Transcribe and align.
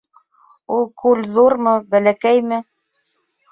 Ул 0.77 0.81
күл 1.01 1.21
ҙурмы, 1.35 1.75
бәләкәйме? 1.93 2.61